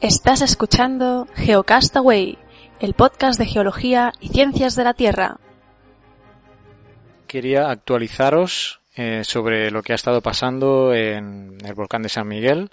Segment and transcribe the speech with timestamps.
[0.00, 2.38] Estás escuchando Geocastaway,
[2.78, 5.40] el podcast de geología y ciencias de la Tierra.
[7.26, 12.70] Quería actualizaros eh, sobre lo que ha estado pasando en el volcán de San Miguel.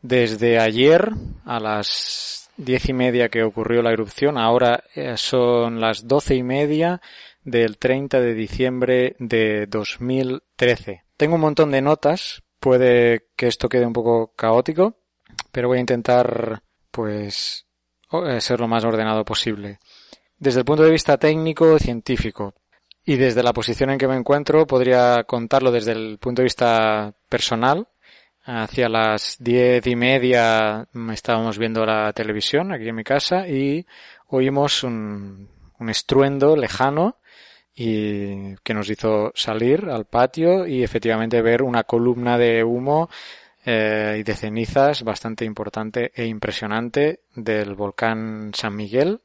[0.00, 1.10] Desde ayer
[1.44, 6.44] a las diez y media que ocurrió la erupción, ahora eh, son las doce y
[6.44, 7.00] media
[7.42, 11.02] del 30 de diciembre de 2013.
[11.16, 14.99] Tengo un montón de notas, puede que esto quede un poco caótico,
[15.50, 17.66] pero voy a intentar, pues,
[18.12, 19.78] eh, ser lo más ordenado posible.
[20.38, 22.54] Desde el punto de vista técnico, científico,
[23.04, 27.14] y desde la posición en que me encuentro, podría contarlo desde el punto de vista
[27.28, 27.88] personal.
[28.44, 33.86] Hacia las diez y media estábamos viendo la televisión aquí en mi casa y
[34.28, 35.48] oímos un,
[35.78, 37.18] un estruendo lejano
[37.74, 43.08] y que nos hizo salir al patio y efectivamente ver una columna de humo
[43.64, 49.20] eh, y de cenizas bastante importante e impresionante del volcán San Miguel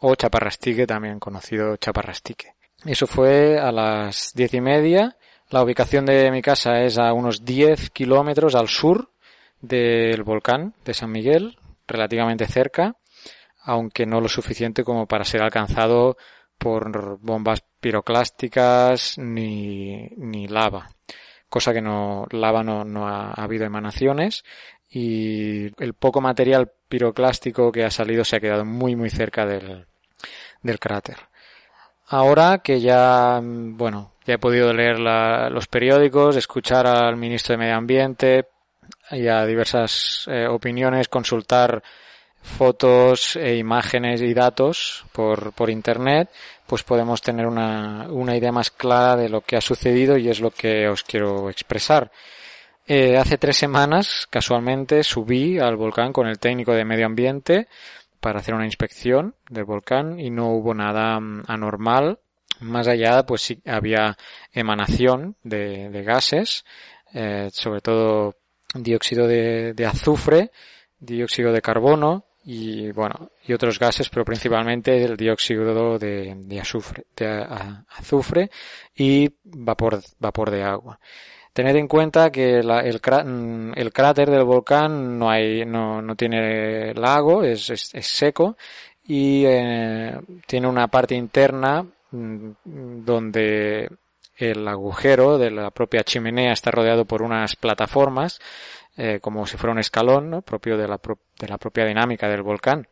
[0.00, 2.54] o Chaparrastique, también conocido Chaparrastique.
[2.84, 5.16] Eso fue a las diez y media.
[5.50, 9.10] La ubicación de mi casa es a unos 10 kilómetros al sur
[9.60, 12.96] del volcán de San Miguel, relativamente cerca,
[13.62, 16.16] aunque no lo suficiente como para ser alcanzado
[16.58, 20.88] por bombas piroclásticas ni, ni lava.
[21.56, 24.44] Cosa que no, lava no, no ha, habido emanaciones
[24.90, 29.86] y el poco material piroclástico que ha salido se ha quedado muy muy cerca del,
[30.62, 31.16] del cráter.
[32.08, 37.56] Ahora que ya, bueno, ya he podido leer la, los periódicos, escuchar al ministro de
[37.56, 38.48] Medio Ambiente
[39.12, 41.82] y a diversas eh, opiniones, consultar
[42.46, 46.30] fotos e imágenes y datos por, por internet,
[46.66, 50.40] pues podemos tener una, una idea más clara de lo que ha sucedido y es
[50.40, 52.10] lo que os quiero expresar.
[52.86, 57.66] Eh, hace tres semanas, casualmente, subí al volcán con el técnico de medio ambiente
[58.20, 62.20] para hacer una inspección del volcán y no hubo nada mm, anormal.
[62.60, 64.16] Más allá, pues sí había
[64.52, 66.64] emanación de, de gases,
[67.12, 68.36] eh, sobre todo
[68.72, 70.52] dióxido de, de azufre,
[70.98, 77.44] dióxido de carbono, y bueno, y otros gases, pero principalmente el dióxido de, azufre, de
[77.88, 78.50] azufre
[78.94, 80.98] y vapor, vapor de agua.
[81.52, 87.42] Tened en cuenta que la, el, cráter del volcán no hay, no, no tiene lago,
[87.42, 88.56] es seco
[89.02, 92.50] y eh, tiene una parte interna mm,
[93.04, 93.88] donde
[94.36, 98.38] el agujero de la propia chimenea está rodeado por unas plataformas
[98.96, 100.42] eh, como si fuera un escalón ¿no?
[100.42, 101.00] propio de la,
[101.38, 102.86] de la propia dinámica del volcán.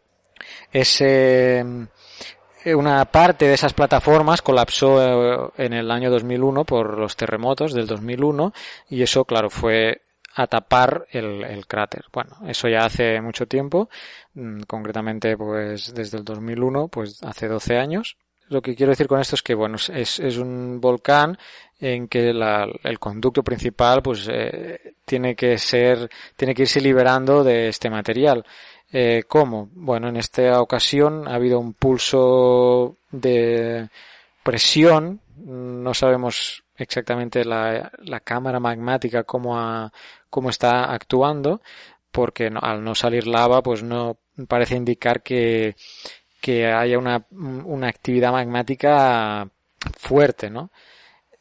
[0.72, 1.65] Ese,
[2.65, 7.72] eh, una parte de esas plataformas colapsó eh, en el año 2001 por los terremotos
[7.72, 8.53] del 2001
[8.91, 10.03] y eso, claro, fue
[10.37, 12.04] a tapar el, el cráter.
[12.12, 13.88] Bueno, eso ya hace mucho tiempo,
[14.34, 18.16] mm, concretamente pues desde el 2001, pues hace 12 años.
[18.49, 21.38] Lo que quiero decir con esto es que, bueno, es, un volcán
[21.78, 27.43] en que la, el conducto principal pues eh, tiene que ser tiene que irse liberando
[27.43, 28.44] de este material.
[28.93, 33.88] Eh, cómo bueno en esta ocasión ha habido un pulso de
[34.43, 35.21] presión.
[35.37, 39.93] No sabemos exactamente la, la cámara magmática cómo ha,
[40.31, 41.60] cómo está actuando
[42.10, 44.19] porque al no salir lava pues no
[44.49, 45.77] parece indicar que
[46.44, 49.49] que haya una, una actividad magmática
[49.97, 50.71] fuerte no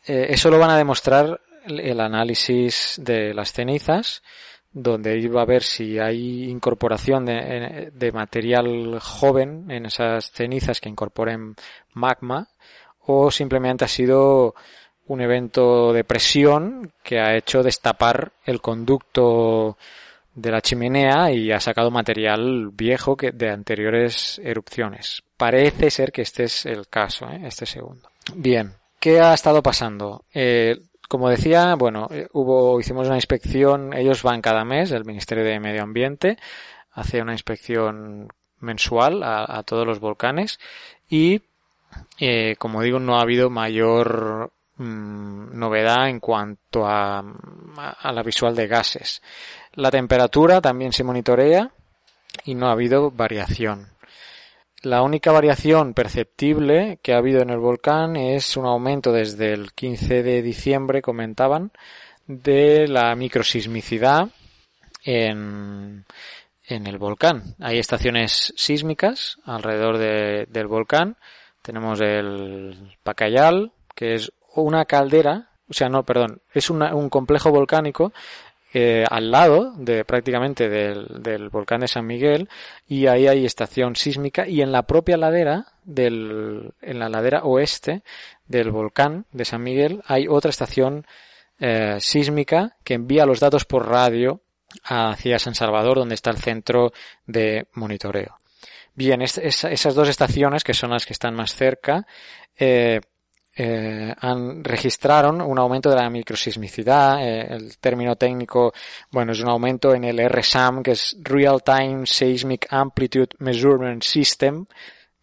[0.06, 4.24] eh, eso lo van a demostrar el análisis de las cenizas,
[4.72, 10.90] donde iba a ver si hay incorporación de, de, material joven en esas cenizas que
[10.90, 11.56] incorporen
[11.94, 12.50] magma,
[13.00, 14.56] o simplemente ha sido
[15.06, 19.78] un evento de presión que ha hecho destapar el conducto
[20.36, 25.24] de la chimenea y ha sacado material viejo que de anteriores erupciones.
[25.38, 27.42] Parece ser que este es el caso, ¿eh?
[27.46, 28.10] este segundo.
[28.36, 28.74] Bien,
[29.04, 30.24] ¿Qué ha estado pasando?
[30.34, 30.80] Eh,
[31.10, 35.60] como decía, bueno, eh, hubo, hicimos una inspección, ellos van cada mes, el Ministerio de
[35.60, 36.38] Medio Ambiente
[36.94, 38.30] hace una inspección
[38.62, 40.58] mensual a, todos los volcanes
[41.10, 41.42] y,
[42.18, 47.26] eh, como digo, no ha habido mayor mm, novedad en cuanto a,
[47.78, 49.22] a la visual de gases.
[49.74, 51.72] La temperatura también se monitorea
[52.46, 53.94] y no ha habido variación.
[54.84, 59.72] La única variación perceptible que ha habido en el volcán es un aumento desde el
[59.72, 61.72] 15 de diciembre, comentaban,
[62.28, 64.28] de la microsismicidad
[65.06, 66.06] en,
[66.68, 67.56] en el volcán.
[67.60, 71.16] Hay estaciones sísmicas alrededor de, del volcán.
[71.62, 77.52] Tenemos el Pacayal, que es una caldera, o sea, no, perdón, es una, un complejo
[77.52, 78.14] volcánico
[78.76, 82.50] eh, al lado de prácticamente del, del, volcán de San Miguel
[82.88, 88.02] y ahí hay estación sísmica y en la propia ladera del, en la ladera oeste
[88.48, 91.06] del volcán de San Miguel hay otra estación
[91.60, 94.42] eh, sísmica que envía los datos por radio
[94.86, 96.94] hacia San Salvador donde está el centro
[97.28, 98.38] de monitoreo.
[98.96, 102.08] Bien, esas dos estaciones que son las que están más cerca
[102.58, 103.02] eh,
[103.56, 107.24] eh, han, registraron un aumento de la microsismicidad.
[107.24, 108.74] Eh, el término técnico,
[109.12, 114.66] bueno, es un aumento en el RSAM, que es Real Time Seismic Amplitude Measurement System.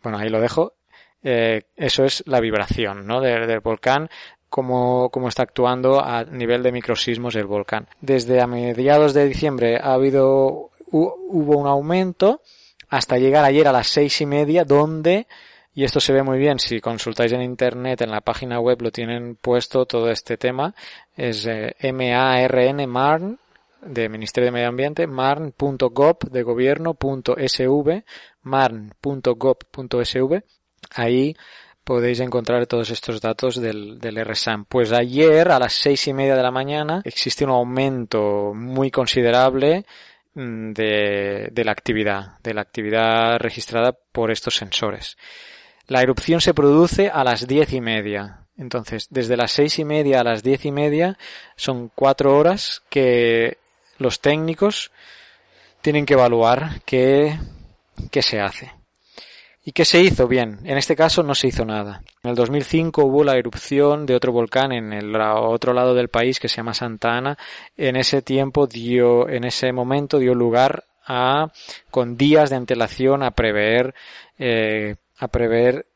[0.03, 0.75] Bueno, ahí lo dejo.
[1.23, 3.21] Eh, eso es la vibración, ¿no?
[3.21, 4.09] del volcán
[4.49, 7.87] cómo, cómo, está actuando a nivel de microsismos el volcán.
[8.01, 12.41] Desde a mediados de diciembre ha habido, hubo un aumento
[12.89, 15.27] hasta llegar ayer a las seis y media donde
[15.75, 18.91] y esto se ve muy bien si consultáis en internet, en la página web lo
[18.91, 20.75] tienen puesto todo este tema.
[21.15, 23.39] Es eh, M-A-R-N, MARN,
[23.83, 28.05] de Ministerio de Medio Ambiente, marn.gov de gobierno.sv,
[28.43, 30.43] marn.gov.sv.
[30.95, 31.37] Ahí
[31.85, 34.65] podéis encontrar todos estos datos del, del RSAM.
[34.65, 39.87] Pues ayer a las seis y media de la mañana existe un aumento muy considerable
[40.35, 45.17] mm, de, de la actividad, de la actividad registrada por estos sensores.
[45.91, 48.47] La erupción se produce a las diez y media.
[48.57, 51.19] Entonces, desde las seis y media a las diez y media
[51.57, 53.59] son cuatro horas que
[53.99, 54.93] los técnicos
[55.81, 57.37] tienen que evaluar qué,
[58.13, 58.73] qué se hace.
[59.65, 60.29] ¿Y qué se hizo?
[60.29, 62.05] Bien, en este caso no se hizo nada.
[62.23, 66.39] En el 2005 hubo la erupción de otro volcán en el otro lado del país
[66.39, 67.37] que se llama Santa Ana.
[67.77, 71.51] En ese tiempo dio, en ese momento dio lugar a,
[71.91, 73.93] con días de antelación a prever
[74.39, 75.87] eh, a prever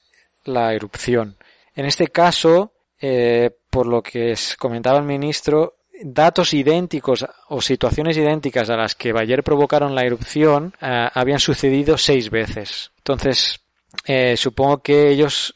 [0.44, 1.36] la erupción.
[1.74, 8.70] En este caso, eh, por lo que comentaba el ministro, datos idénticos o situaciones idénticas
[8.70, 12.92] a las que Bayer provocaron la erupción eh, habían sucedido seis veces.
[12.98, 13.60] Entonces,
[14.06, 15.52] eh, supongo que ellos,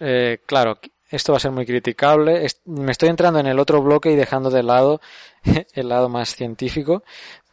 [0.47, 0.79] claro,
[1.11, 2.47] esto va a ser muy criticable.
[2.67, 5.01] Me estoy entrando en el otro bloque y dejando de lado
[5.75, 7.03] el lado más científico,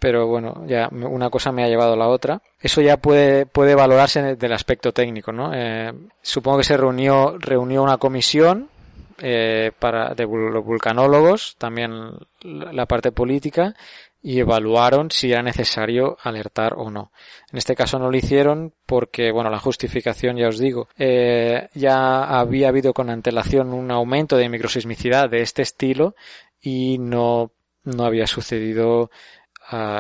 [0.05, 2.39] pero bueno, ya una cosa me ha llevado a la otra.
[2.59, 5.51] Eso ya puede, puede valorarse del aspecto técnico, ¿no?
[5.51, 5.91] Eh,
[6.21, 8.69] supongo que se reunió, reunió una comisión
[9.17, 12.11] eh, para, de los vulcanólogos, también
[12.43, 13.73] la parte política,
[14.21, 17.11] y evaluaron si era necesario alertar o no.
[17.51, 22.25] En este caso no lo hicieron porque, bueno, la justificación, ya os digo, eh, ya
[22.25, 26.13] había habido con antelación un aumento de microsismicidad de este estilo
[26.61, 27.49] y no,
[27.85, 29.09] no había sucedido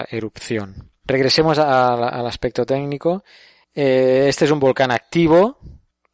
[0.09, 0.91] erupción.
[1.05, 3.23] Regresemos al aspecto técnico.
[3.73, 5.59] Eh, este es un volcán activo,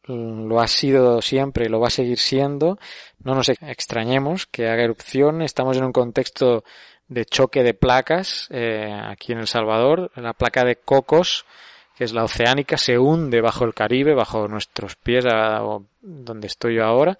[0.04, 2.78] lo ha sido siempre y lo va a seguir siendo.
[3.22, 5.42] No nos extrañemos que haga erupción.
[5.42, 6.64] Estamos en un contexto
[7.08, 10.10] de choque de placas eh, aquí en El Salvador.
[10.16, 11.46] La placa de Cocos,
[11.96, 15.24] que es la oceánica, se hunde bajo el Caribe, bajo nuestros pies,
[16.00, 17.18] donde estoy yo ahora,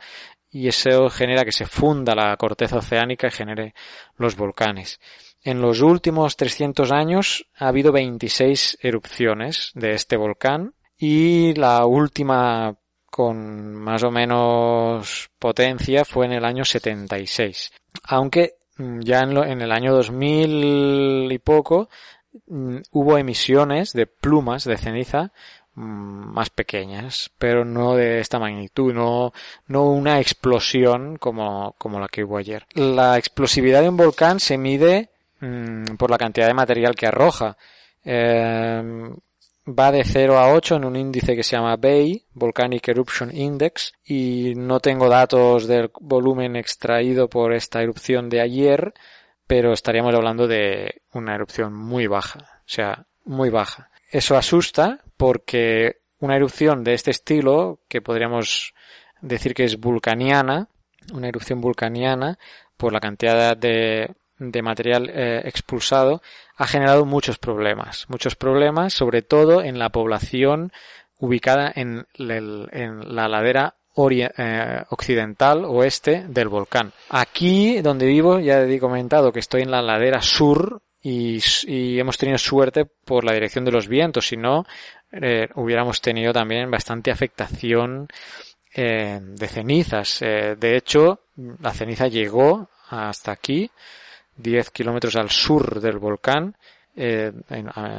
[0.50, 3.74] y eso genera que se funda la corteza oceánica y genere
[4.16, 5.00] los volcanes.
[5.44, 12.76] En los últimos 300 años ha habido 26 erupciones de este volcán y la última
[13.10, 17.72] con más o menos potencia fue en el año 76.
[18.04, 21.90] Aunque mm, ya en, el año 2000 y poco
[22.46, 25.32] mm, hubo emisiones de plumas de ceniza
[25.74, 29.32] mm, más pequeñas, pero no de esta magnitud, no,
[29.66, 32.64] no una explosión como, como la que hubo ayer.
[32.74, 35.11] La explosividad de un volcán se mide
[35.42, 37.56] Mm, por la cantidad de material que arroja.
[38.04, 39.10] Eh,
[39.66, 43.92] va de 0 a 8 en un índice que se llama BEI, Volcanic Eruption Index,
[44.04, 48.94] y no tengo datos del volumen extraído por esta erupción de ayer,
[49.48, 53.90] pero estaríamos hablando de una erupción muy baja, o sea, muy baja.
[54.12, 58.74] Eso asusta porque una erupción de este estilo, que podríamos
[59.20, 60.68] decir que es vulcaniana,
[61.12, 62.38] una erupción vulcaniana,
[62.76, 64.14] por la cantidad de
[64.50, 66.22] de material eh, expulsado
[66.56, 70.72] ha generado muchos problemas, muchos problemas, sobre todo en la población
[71.18, 76.92] ubicada en, la ladera eh, occidental oeste del volcán.
[77.10, 81.40] Aquí donde vivo ya he comentado que estoy en la ladera sur y,
[81.98, 84.64] hemos tenido suerte por la dirección de los vientos, si no
[85.12, 88.08] eh, hubiéramos tenido también bastante afectación
[88.74, 90.20] de cenizas.
[90.20, 91.20] de hecho,
[91.60, 93.70] la ceniza llegó hasta aquí
[94.36, 96.56] 10 kilómetros al sur del volcán,
[96.94, 97.32] eh,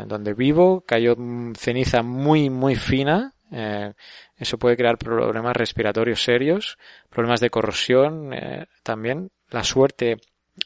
[0.05, 1.15] donde vivo, cayó
[1.57, 3.33] ceniza muy, muy fina.
[3.51, 3.93] Eh,
[4.37, 6.77] eso puede crear problemas respiratorios serios,
[7.09, 9.31] problemas de corrosión eh, también.
[9.49, 10.17] La suerte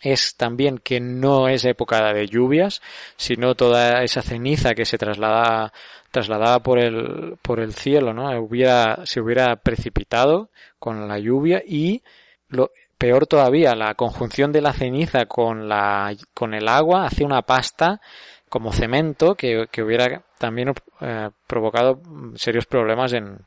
[0.01, 2.81] es también que no es época de lluvias,
[3.15, 5.71] sino toda esa ceniza que se traslada,
[6.11, 8.29] trasladaba por el, por el cielo, ¿no?
[8.41, 12.03] Hubiera, se hubiera precipitado con la lluvia y
[12.49, 17.41] lo, peor todavía, la conjunción de la ceniza con la, con el agua hace una
[17.41, 18.01] pasta
[18.49, 22.01] como cemento que, que hubiera también eh, provocado
[22.35, 23.39] serios problemas en,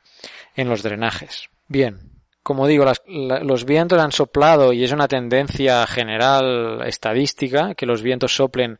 [0.54, 1.48] en los drenajes.
[1.68, 2.10] Bien,
[2.42, 8.02] como digo, las, los vientos han soplado y es una tendencia general estadística que los
[8.02, 8.78] vientos soplen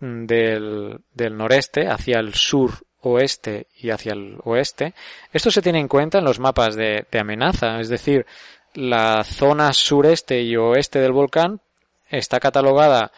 [0.00, 4.94] mm, del, del noreste hacia el sur oeste y hacia el oeste.
[5.32, 8.26] Esto se tiene en cuenta en los mapas de, de amenaza, es decir,
[8.74, 11.60] la zona sureste y oeste del volcán
[12.08, 13.12] está catalogada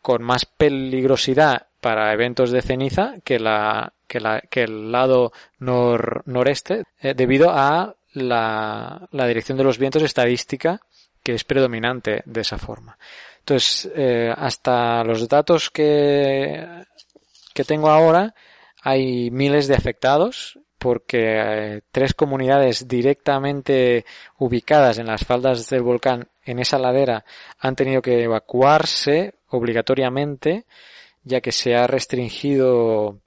[0.00, 6.22] con más peligrosidad para eventos de ceniza que la que, la, que el lado nor,
[6.26, 10.80] noreste eh, debido a la, la, dirección de los vientos estadística
[11.22, 12.98] que es predominante de esa forma.
[13.40, 16.84] Entonces, eh, hasta los datos que,
[17.52, 18.34] que tengo ahora,
[18.82, 24.04] hay miles de afectados porque eh, tres comunidades directamente
[24.38, 27.24] ubicadas en las faldas del volcán en esa ladera
[27.58, 30.66] han tenido que evacuarse obligatoriamente
[31.22, 33.18] ya que se ha restringido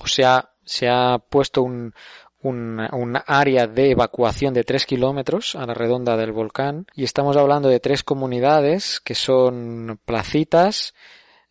[0.00, 1.94] o sea, se ha puesto un,
[2.42, 7.68] un, área de evacuación de tres kilómetros a la redonda del volcán y estamos hablando
[7.68, 10.94] de tres comunidades que son Placitas,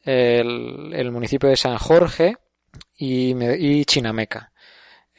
[0.03, 2.35] el, municipio de San Jorge
[2.97, 4.51] y Chinameca.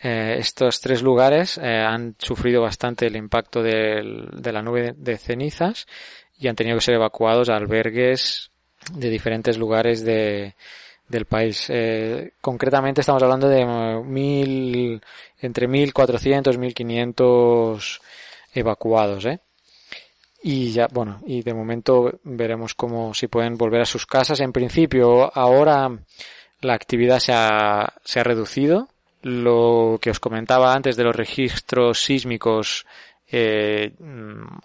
[0.06, 5.86] Eh, estos tres lugares eh, han sufrido bastante el impacto de la nube de cenizas
[6.38, 8.50] y han tenido que ser evacuados a albergues
[8.92, 10.56] de diferentes lugares de,
[11.08, 11.66] del país.
[11.70, 13.64] Eh, concretamente estamos hablando de
[14.04, 15.00] mil,
[15.38, 18.00] entre 1.400 1.500
[18.52, 19.40] evacuados, ¿eh?
[20.42, 24.40] Y ya, bueno, y de momento veremos cómo si pueden volver a sus casas.
[24.40, 25.90] En principio, ahora
[26.60, 28.88] la actividad se ha, se ha reducido.
[29.24, 32.84] Lo que os comentaba antes de los registros sísmicos
[33.32, 33.94] eh,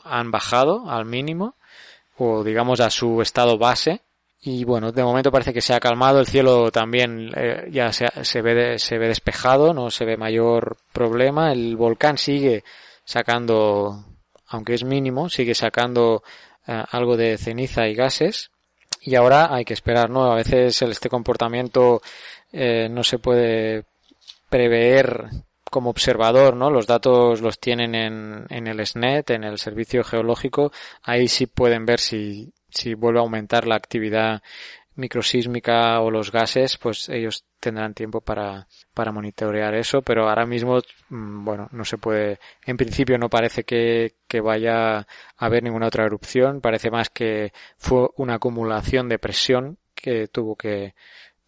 [0.04, 1.56] han bajado al mínimo
[2.18, 4.02] o digamos a su estado base.
[4.42, 8.08] Y bueno, de momento parece que se ha calmado, el cielo también eh, ya se,
[8.24, 12.64] se, ve, se ve despejado, no se ve mayor problema, el volcán sigue
[13.06, 14.04] sacando,
[14.48, 16.22] aunque es mínimo, sigue sacando
[16.68, 18.52] eh, algo de ceniza y gases.
[19.02, 20.30] Y ahora hay que esperar, ¿no?
[20.30, 22.02] A veces este comportamiento
[22.52, 23.86] eh, no se puede
[24.50, 25.30] prever
[25.70, 26.72] como observador, ¿no?
[26.72, 30.72] Los datos los tienen en, en el SNET, en el servicio geológico.
[31.04, 34.42] Ahí sí pueden ver si si vuelve a aumentar la actividad
[34.96, 40.80] microsísmica o los gases, pues ellos tendrán tiempo para, para monitorear eso, pero ahora mismo,
[41.10, 45.06] mm, bueno, no se puede, en principio no parece que, que vaya a
[45.38, 50.96] haber ninguna otra erupción, parece más que fue una acumulación de presión que tuvo que,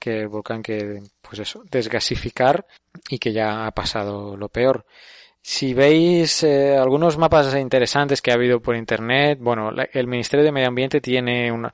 [0.01, 2.65] que el volcán que, pues eso, desgasificar
[3.07, 4.83] y que ya ha pasado lo peor.
[5.43, 10.51] Si veis eh, algunos mapas interesantes que ha habido por internet, bueno, el Ministerio de
[10.51, 11.69] Medio Ambiente tiene un,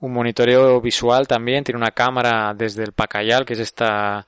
[0.00, 4.26] un monitoreo visual también, tiene una cámara desde el Pacayal, que es esta,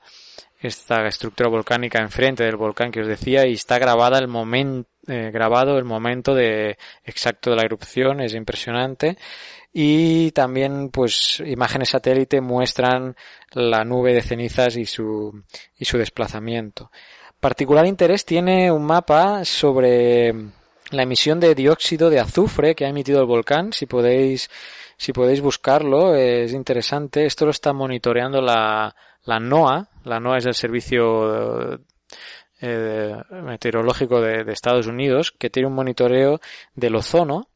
[0.59, 5.31] esta estructura volcánica enfrente del volcán que os decía, y está grabada el momento, eh,
[5.31, 9.17] grabado el momento de exacto de la erupción, es impresionante.
[9.73, 13.15] Y también, pues, imágenes satélite muestran
[13.51, 15.43] la nube de cenizas y su,
[15.77, 16.91] y su desplazamiento.
[17.39, 20.31] Particular interés tiene un mapa sobre
[20.91, 23.73] la emisión de dióxido de azufre que ha emitido el volcán.
[23.73, 24.49] Si podéis,
[24.95, 27.25] si podéis buscarlo, es interesante.
[27.25, 29.89] Esto lo está monitoreando la, la NOAA.
[30.03, 31.79] La NOAA es el servicio
[32.61, 36.39] eh, meteorológico de, de, Estados Unidos que tiene un monitoreo
[36.75, 37.49] del ozono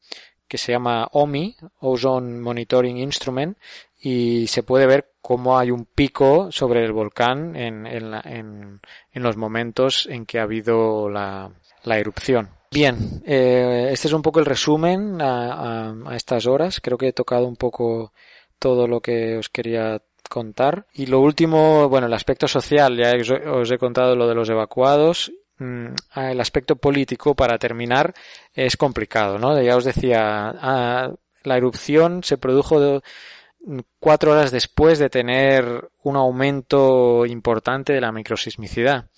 [0.47, 3.57] que se llama OMI, Ozone Monitoring Instrument,
[3.99, 8.79] y se puede ver cómo hay un pico sobre el volcán en, en, la, en,
[9.11, 11.51] en los momentos en que ha habido la,
[11.83, 12.49] la erupción.
[12.71, 16.79] Bien, eh, este es un poco el resumen a, a, a, estas horas.
[16.81, 18.13] Creo que he tocado un poco
[18.59, 20.85] todo lo que os quería contar.
[20.93, 24.49] Y lo último, bueno, el aspecto social, ya os, os he contado lo de los
[24.49, 28.13] evacuados el aspecto político para terminar
[28.53, 29.59] es complicado, ¿no?
[29.61, 31.11] Ya os decía, ah,
[31.43, 33.01] la erupción se produjo
[33.99, 39.09] cuatro horas después de tener un aumento importante de la microsismicidad.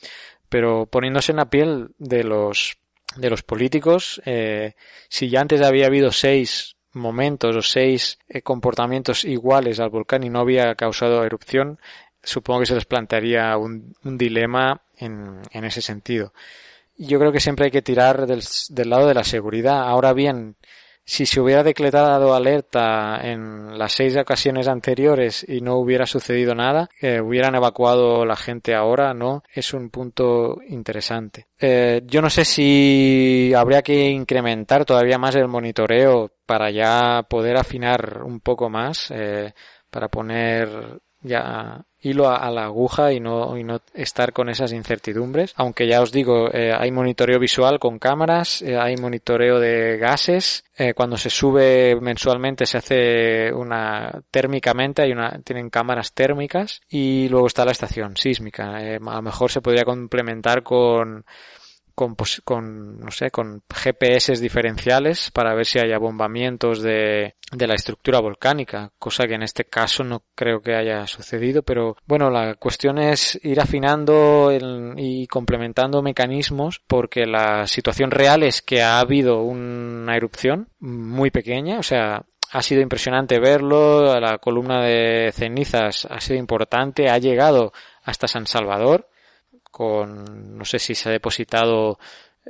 [0.48, 2.77] Pero poniéndose en la piel de los
[3.15, 4.75] de los políticos, eh,
[5.10, 10.29] si ya antes había habido seis momentos o seis eh, comportamientos iguales al volcán y
[10.29, 11.79] no había causado erupción,
[12.24, 16.34] supongo que se les plantearía un, dilema en, ese sentido.
[16.98, 19.88] Yo creo que siempre hay que tirar del, del, lado de la seguridad.
[19.88, 20.58] Ahora bien,
[21.10, 26.88] si se hubiera declarado alerta en las seis ocasiones anteriores y no hubiera sucedido nada,
[27.02, 29.42] eh, hubieran evacuado la gente ahora, ¿no?
[29.52, 31.48] Es un punto interesante.
[31.60, 37.58] Eh, yo no sé si habría que incrementar todavía más el monitoreo para ya poder
[37.58, 39.52] afinar un poco más, eh,
[39.90, 40.70] para poner
[41.22, 45.54] ya hilo a, la aguja y no, y no estar con esas incertidumbres.
[45.58, 50.64] Aunque ya os digo, eh, hay monitoreo visual con cámaras, eh, hay monitoreo de gases.
[50.78, 57.28] Eh, cuando se sube mensualmente se hace una térmicamente, hay una, tienen cámaras térmicas y
[57.28, 58.78] luego está la estación sísmica.
[58.78, 61.26] a lo mejor se podría complementar con
[62.00, 62.15] con,
[62.46, 68.22] con, no sé, con GPS diferenciales para ver si hay abombamientos de, de la estructura
[68.22, 73.00] volcánica, cosa que en este caso no creo que haya sucedido, pero bueno, la cuestión
[73.00, 74.50] es ir afinando
[74.96, 81.79] y complementando mecanismos porque la situación real es que ha habido una erupción muy pequeña,
[81.79, 87.74] o sea, ha sido impresionante verlo, la columna de cenizas ha sido importante, ha llegado
[88.03, 89.09] hasta San Salvador,
[89.72, 92.00] con, no sé si se ha depositado,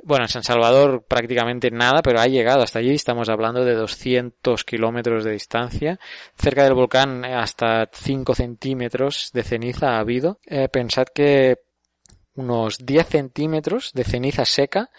[0.03, 4.63] bueno, en San Salvador prácticamente nada, pero ha llegado hasta allí, estamos hablando de 200
[4.63, 5.99] kilómetros de distancia.
[6.35, 10.39] Cerca del volcán hasta 5 centímetros de ceniza ha habido.
[10.45, 11.59] Eh, pensad que
[12.35, 14.89] unos 10 centímetros de ceniza seca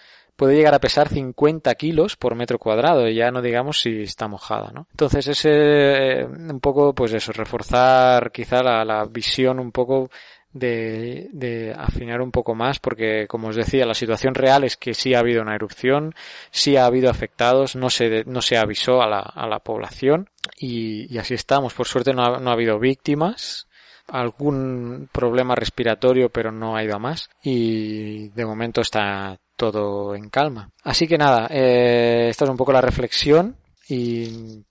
[0.40, 4.72] puede llegar a pesar 50 kilos por metro cuadrado, ya no digamos si está mojada,
[4.72, 4.86] ¿no?
[4.90, 10.08] Entonces es eh, un poco, pues eso, reforzar quizá la, la visión un poco
[10.52, 14.94] de, de, afinar un poco más porque, como os decía, la situación real es que
[14.94, 16.14] sí ha habido una erupción,
[16.50, 20.28] sí ha habido afectados, no se, no se avisó a la, a la población
[20.58, 21.74] y, y así estamos.
[21.74, 23.68] Por suerte no ha, no ha habido víctimas,
[24.08, 30.30] algún problema respiratorio pero no ha ido a más y de momento está todo en
[30.30, 30.70] calma.
[30.82, 33.56] Así que nada, eh, esta es un poco la reflexión
[33.88, 34.64] y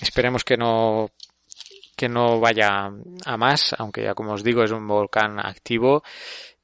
[0.00, 1.10] esperemos que no
[1.96, 2.90] que no vaya
[3.24, 6.02] a más, aunque ya como os digo es un volcán activo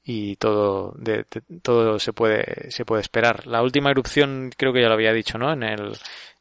[0.03, 1.25] y todo de,
[1.61, 3.47] todo se puede se puede esperar.
[3.47, 5.53] La última erupción creo que ya lo había dicho, ¿no?
[5.53, 5.93] En el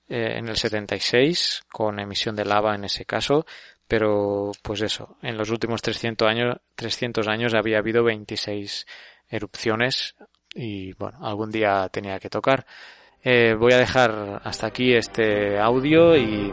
[0.09, 3.47] eh, en el 76 con emisión de lava en ese caso,
[3.87, 8.87] pero pues eso, en los últimos 300 años 300 años había habido 26
[9.29, 10.17] erupciones
[10.55, 12.67] y bueno, algún día tenía que tocar.
[13.23, 16.53] Eh, voy a dejar hasta aquí este audio y